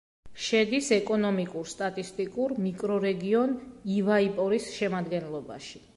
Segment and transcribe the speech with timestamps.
[0.43, 3.53] შედის ეკონომიკურ-სტატისტიკურ მიკრორეგიონ
[3.99, 5.89] ივაიპორის შემადგენლობაში.